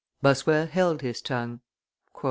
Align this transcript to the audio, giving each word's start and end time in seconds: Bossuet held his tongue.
Bossuet 0.19 0.67
held 0.71 1.03
his 1.03 1.21
tongue. 1.21 1.59